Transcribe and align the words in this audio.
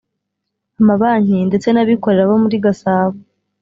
amabanki 0.79 1.47
ndetse 1.49 1.67
n’abikorera 1.71 2.29
bo 2.29 2.35
muri 2.43 2.57
Gasabo 2.65 3.17